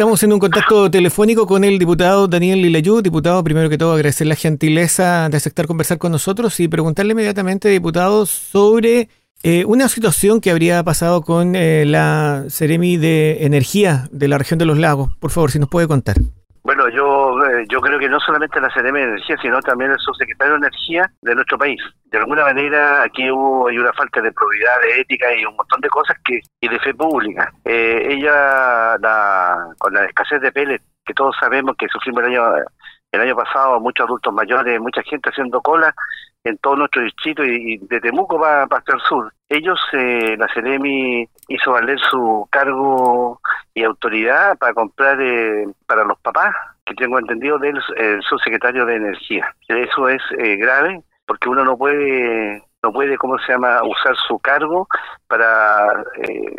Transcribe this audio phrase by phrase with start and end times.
[0.00, 3.02] Estamos en un contacto telefónico con el diputado Daniel Lilayú.
[3.02, 7.68] Diputado, primero que todo, agradecer la gentileza de aceptar conversar con nosotros y preguntarle inmediatamente,
[7.68, 9.10] diputado, sobre
[9.42, 14.56] eh, una situación que habría pasado con eh, la Ceremi de Energía de la región
[14.56, 15.14] de los lagos.
[15.18, 16.16] Por favor, si nos puede contar.
[16.62, 19.98] Bueno, yo eh, yo creo que no solamente la Ceremi de Energía, sino también el
[19.98, 21.80] subsecretario de Energía de nuestro país.
[22.04, 25.80] De alguna manera aquí hubo hay una falta de probidad, de ética y un montón
[25.80, 27.52] de cosas que y de fe pública.
[27.64, 32.64] ella, la, con la escasez de peles que todos sabemos que sufrimos el año
[33.12, 35.94] el año pasado, muchos adultos mayores, mucha gente haciendo cola,
[36.44, 39.32] en todo nuestro distrito y, de Temuco hasta el sur.
[39.48, 43.40] Ellos, eh, la Ceremi hizo valer su cargo
[43.74, 47.80] y autoridad para comprar eh, para los papás, que tengo entendido del
[48.22, 49.54] subsecretario de Energía.
[49.68, 54.38] Eso es eh, grave porque uno no puede no puede, ¿cómo se llama?, usar su
[54.38, 54.88] cargo
[55.26, 56.56] para, eh,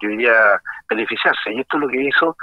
[0.00, 1.52] diría, beneficiarse.
[1.52, 2.36] Y esto es lo que hizo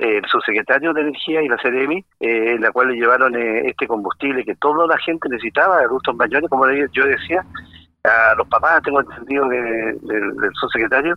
[0.00, 3.86] el subsecretario de Energía y la CDMI, eh, en la cual le llevaron eh, este
[3.86, 7.44] combustible que toda la gente necesitaba, adultos mayores, como yo decía,
[8.04, 11.16] a los papás, tengo entendido del subsecretario,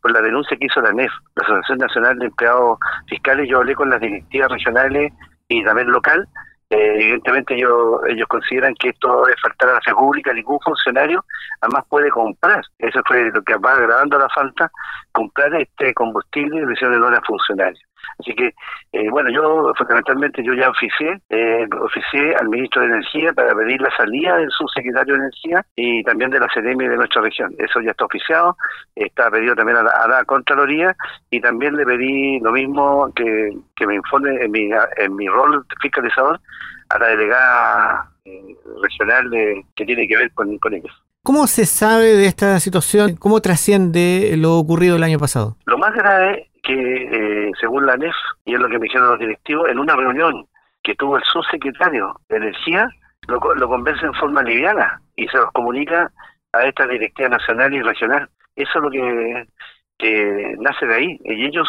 [0.00, 3.74] por la denuncia que hizo la NEF, la Asociación Nacional de Empleados Fiscales, yo hablé
[3.74, 5.12] con las directivas regionales
[5.48, 6.28] y también local,
[6.70, 11.24] eh, evidentemente ellos, ellos consideran que esto es faltar a la fe pública, ningún funcionario
[11.60, 14.70] además puede comprar, eso fue lo que va agravando la falta,
[15.12, 17.82] comprar este combustible y de a funcionarios.
[18.18, 18.54] Así que,
[18.92, 23.80] eh, bueno, yo fundamentalmente yo ya oficié, eh, oficié al ministro de Energía para pedir
[23.80, 27.54] la salida del subsecretario de Energía y también de la CDM de nuestra región.
[27.58, 28.56] Eso ya está oficiado,
[28.94, 30.96] está pedido también a la, Contraloría
[31.30, 35.64] y también le pedí lo mismo que, que me informe en mi, en mi rol
[35.80, 36.40] fiscalizador
[36.88, 40.92] a la delegada eh, regional de, que tiene que ver con, con ellos.
[41.22, 43.16] ¿Cómo se sabe de esta situación?
[43.16, 45.56] ¿Cómo trasciende lo ocurrido el año pasado?
[45.66, 49.18] Lo más grave que, eh, según la NEF, y es lo que me dijeron los
[49.18, 50.46] directivos, en una reunión
[50.82, 52.88] que tuvo el subsecretario de Energía,
[53.26, 56.12] lo, lo convence en forma liviana y se los comunica
[56.52, 58.28] a esta directiva nacional y regional.
[58.54, 59.46] Eso es lo que,
[59.98, 61.20] que nace de ahí.
[61.24, 61.68] Y ellos,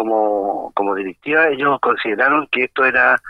[0.00, 3.20] como, como directiva, ellos consideraron que esto era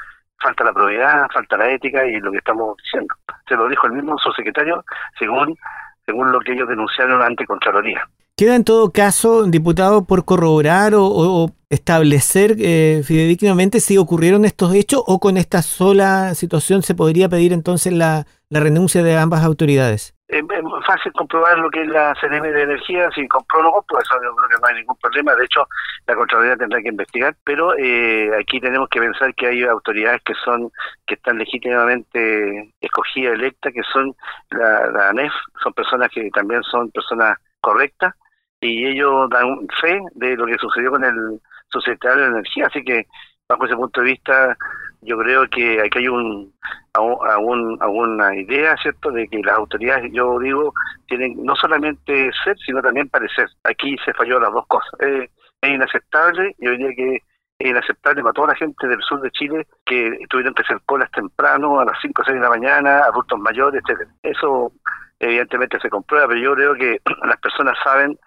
[0.41, 3.13] falta la probidad, falta la ética y lo que estamos diciendo.
[3.49, 4.85] Se lo dijo el mismo subsecretario
[5.19, 5.59] según,
[6.07, 8.09] según lo que ellos denunciaron ante Contraloría.
[8.37, 15.03] Queda en todo caso, diputado, por corroborar o, establecer eh, fidedignamente si ocurrieron estos hechos
[15.07, 20.15] o con esta sola situación se podría pedir entonces la, la renuncia de ambas autoridades.
[20.31, 20.45] Es
[20.87, 24.15] fácil comprobar lo que es la CDM de energía, si compró o no compró, eso
[24.23, 25.67] yo creo que no hay ningún problema, de hecho
[26.07, 30.35] la Contraloría tendrá que investigar, pero eh, aquí tenemos que pensar que hay autoridades que
[30.45, 30.71] son,
[31.05, 34.15] que están legítimamente escogidas, electas, que son
[34.51, 35.33] la, ANEF,
[35.65, 38.15] son personas que también son personas correctas,
[38.61, 41.41] y ellos dan fe de lo que sucedió con el
[41.73, 43.05] subsecretario de Energía, así que
[43.49, 44.57] bajo ese punto de vista
[45.03, 46.53] yo creo que aquí hay un,
[46.93, 50.73] alguna idea, ¿cierto?, de que las autoridades, yo digo,
[51.07, 53.49] tienen no solamente ser, sino también parecer.
[53.65, 54.93] Aquí se falló las dos cosas.
[55.01, 55.31] es
[55.63, 57.23] inaceptable, yo diría que
[57.59, 61.11] es inaceptable para toda la gente del sur de Chile que tuvieron que hacer colas
[61.11, 64.11] temprano, a las 5 o 6 de la mañana, adultos mayores, etcétera.
[64.23, 64.73] Eso
[65.19, 68.19] evidentemente se comprueba, pero yo creo que las personas saben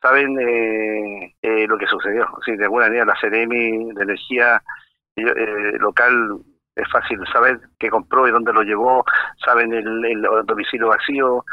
[0.00, 2.28] saben eh, eh, lo que sucedió.
[2.44, 4.62] Sí, de alguna manera la Ceremi de energía
[5.22, 6.40] eh, local
[6.74, 9.02] es fácil saber qué compró y dónde lo llevó,
[9.42, 11.44] saben el, domicilio vacío.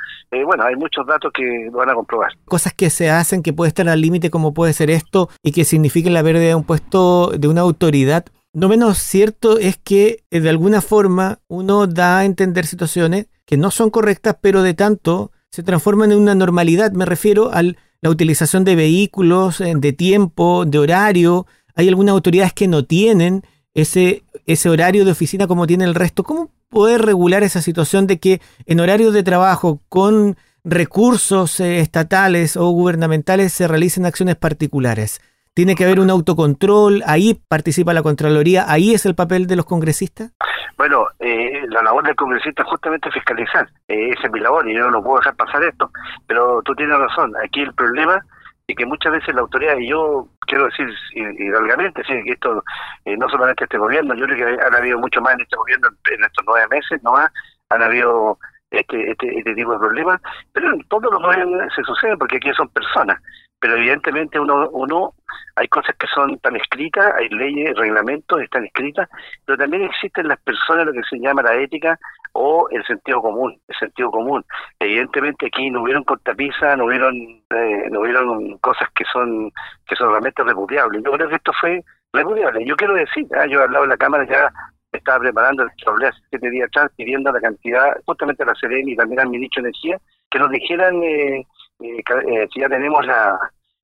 [0.45, 2.33] bueno, hay muchos datos que van a comprobar.
[2.45, 5.63] Cosas que se hacen que puede estar al límite como puede ser esto y que
[5.63, 8.25] signifiquen la pérdida de un puesto de una autoridad.
[8.51, 13.71] No menos cierto es que de alguna forma uno da a entender situaciones que no
[13.71, 16.91] son correctas, pero de tanto se transforman en una normalidad.
[16.91, 21.47] Me refiero al la utilización de vehículos, eh, de tiempo, de horario.
[21.73, 26.23] Hay algunas autoridades que no tienen ese, ese horario de oficina como tiene el resto.
[26.23, 32.55] ¿Cómo poder regular esa situación de que en horarios de trabajo con recursos eh, estatales
[32.57, 35.21] o gubernamentales se realicen acciones particulares?
[35.53, 37.03] ¿Tiene que haber un autocontrol?
[37.05, 38.65] ¿Ahí participa la Contraloría?
[38.67, 40.33] ¿Ahí es el papel de los congresistas?
[40.77, 43.69] Bueno, eh, la labor del congresista es justamente fiscalizar.
[43.87, 45.91] Eh, esa es mi labor y yo no puedo dejar pasar esto.
[46.25, 47.33] Pero tú tienes razón.
[47.45, 48.25] Aquí el problema
[48.67, 52.63] es que muchas veces la autoridad, y yo quiero decir hidalgamente, sí, que esto,
[53.05, 55.89] eh, no solamente este gobierno, yo creo que han habido mucho más en este gobierno
[56.11, 57.31] en, estos nueve meses, no más,
[57.69, 58.39] han habido
[58.71, 60.21] este, este, este tipo de problemas,
[60.53, 63.19] pero en todos los gobiernos se sucede porque aquí son personas
[63.63, 65.13] pero evidentemente uno, uno
[65.55, 69.07] hay cosas que son tan escritas, hay leyes, reglamentos, están escritas,
[69.45, 71.97] pero también existen las personas, lo que se llama la ética
[72.33, 74.43] o el sentido común, el sentido común.
[74.79, 79.51] Evidentemente aquí no hubieron cortapisas, no hubieron, eh, no hubieron cosas que son
[79.87, 81.03] que son realmente repudiables.
[81.03, 82.65] Yo creo que esto fue repudiable.
[82.65, 83.45] Yo quiero decir, ¿ah?
[83.45, 84.51] yo he hablado en la Cámara ya
[84.97, 85.69] estaba preparando el
[86.05, 89.63] hace siete días atrás pidiendo la cantidad, justamente a la CDM y también al Ministro
[89.63, 89.97] de Energía,
[90.29, 91.45] que nos dijeran eh,
[91.81, 93.39] eh, eh, si ya tenemos la,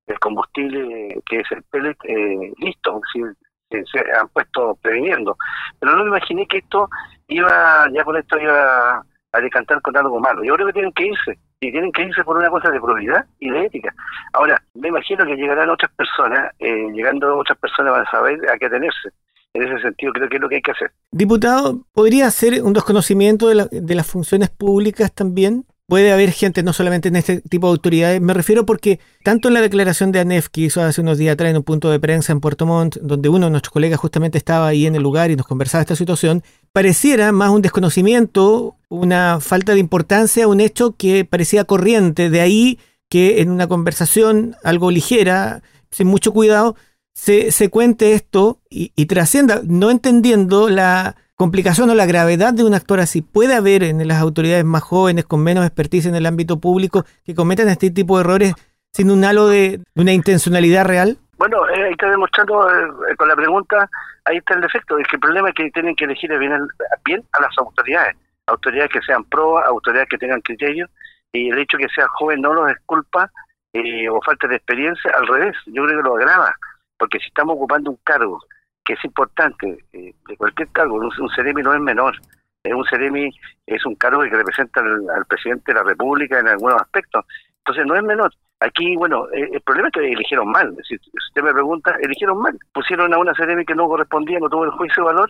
[0.07, 1.97] el combustible que es el pellet
[2.57, 3.01] listo,
[3.69, 5.37] si se han puesto previniendo.
[5.79, 6.89] Pero no me imaginé que esto
[7.27, 10.43] iba, ya con esto iba a decantar con algo malo.
[10.43, 13.25] Yo creo que tienen que irse, y tienen que irse por una cosa de probidad
[13.39, 13.93] y de ética.
[14.33, 18.69] Ahora, me imagino que llegarán otras personas, llegando otras personas van a saber a qué
[18.69, 19.09] tenerse
[19.53, 20.91] en ese sentido creo que es lo que hay que hacer.
[21.11, 25.65] Diputado, ¿podría ser un desconocimiento de, de las funciones públicas también?
[25.89, 29.55] Puede haber gente, no solamente en este tipo de autoridades, me refiero porque tanto en
[29.55, 32.31] la declaración de ANEF que hizo hace unos días atrás en un punto de prensa
[32.31, 35.35] en Puerto Montt, donde uno de nuestros colegas justamente estaba ahí en el lugar y
[35.35, 41.25] nos conversaba esta situación, pareciera más un desconocimiento, una falta de importancia, un hecho que
[41.25, 42.29] parecía corriente.
[42.29, 42.77] De ahí
[43.09, 46.75] que en una conversación algo ligera, sin mucho cuidado,
[47.15, 52.73] se, se cuente esto y, trascienda, no entendiendo la complicación o la gravedad de un
[52.73, 53.21] actor así.
[53.21, 57.33] Puede haber en las autoridades más jóvenes, con menos expertise en el ámbito público, que
[57.33, 58.53] cometan este tipo de errores
[58.91, 61.17] sin un halo de, una intencionalidad real?
[61.37, 63.89] Bueno, eh, ahí está demostrando eh, con la pregunta,
[64.25, 66.51] ahí está el defecto, es que el problema es que tienen que elegir bien,
[67.05, 70.89] bien a las autoridades, autoridades que sean pro, autoridades que tengan criterios,
[71.31, 73.31] y el hecho de que sea joven no los es culpa
[73.71, 76.53] eh, o falta de experiencia, al revés, yo creo que lo agrava
[76.99, 78.43] porque si estamos ocupando un cargo
[78.89, 82.15] que es importante, eh, de cualquier cargo, un, un CEREMI no es menor,
[82.63, 83.29] es un CEREMI
[83.67, 87.23] es un cargo que representa al, presidente de la República en algunos aspectos,
[87.59, 88.33] entonces no es menor.
[88.61, 92.57] Aquí, bueno, eh, el problema es que eligieron mal, si, usted me pregunta, eligieron mal,
[92.73, 95.29] pusieron a una CEREMI que no correspondía, no tuvo el juicio de valor,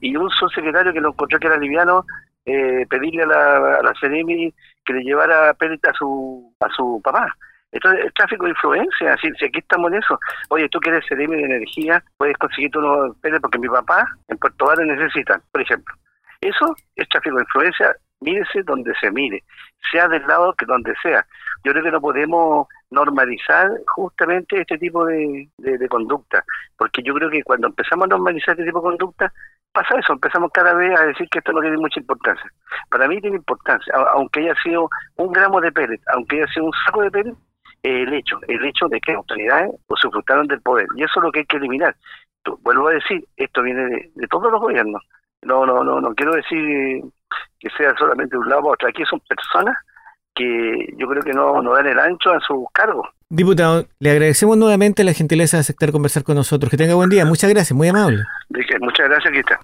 [0.00, 2.04] y un subsecretario que lo encontró que era liviano,
[2.44, 4.54] eh, pedirle a la, a CEREMI
[4.84, 7.36] que le llevara pérdida a su, a su papá.
[7.72, 10.18] Entonces, el tráfico de influencia, si, si aquí estamos en eso.
[10.48, 14.38] Oye, tú quieres eres CDM de energía, puedes conseguir unos peles porque mi papá en
[14.38, 15.94] Puerto Vara necesitan, por ejemplo.
[16.40, 19.44] Eso es tráfico de influencia, mírese donde se mire,
[19.92, 21.24] sea del lado que donde sea.
[21.64, 26.42] Yo creo que no podemos normalizar justamente este tipo de, de, conducta,
[26.76, 29.32] porque yo creo que cuando empezamos a normalizar este tipo de conducta,
[29.72, 32.50] pasa eso, empezamos cada vez a decir que esto no tiene mucha importancia.
[32.90, 36.72] Para mí tiene importancia, aunque haya sido un gramo de pellet, aunque haya sido un
[36.86, 37.34] saco de pellet,
[37.82, 40.86] el hecho, el hecho de que autoridades usufructaron del poder.
[40.96, 41.94] Y eso es lo que hay que eliminar.
[42.62, 45.02] Vuelvo a decir, esto viene de, todos los gobiernos.
[45.42, 47.02] No, no, no, no quiero decir
[47.58, 48.88] que sea solamente de un lado a otro.
[48.88, 49.76] Aquí son personas
[50.34, 53.08] que yo creo que no, no dan el ancho a sus cargos.
[53.28, 56.70] Diputado, le agradecemos nuevamente la gentileza de aceptar conversar con nosotros.
[56.70, 57.24] Que tenga buen día.
[57.24, 58.24] Muchas gracias, muy amable.
[58.80, 59.60] muchas gracias, aquí está.